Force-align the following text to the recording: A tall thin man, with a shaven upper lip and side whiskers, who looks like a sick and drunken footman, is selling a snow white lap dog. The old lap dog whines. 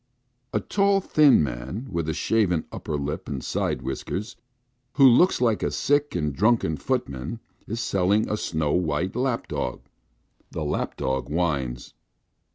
A 0.51 0.59
tall 0.59 0.99
thin 0.99 1.43
man, 1.43 1.87
with 1.91 2.09
a 2.09 2.13
shaven 2.15 2.65
upper 2.71 2.97
lip 2.97 3.29
and 3.29 3.43
side 3.43 3.83
whiskers, 3.83 4.35
who 4.93 5.07
looks 5.07 5.39
like 5.39 5.61
a 5.61 5.69
sick 5.69 6.15
and 6.15 6.33
drunken 6.35 6.75
footman, 6.75 7.39
is 7.67 7.79
selling 7.81 8.27
a 8.27 8.35
snow 8.35 8.71
white 8.73 9.15
lap 9.15 9.47
dog. 9.47 9.81
The 10.49 10.61
old 10.61 10.71
lap 10.71 10.97
dog 10.97 11.29
whines. 11.29 11.93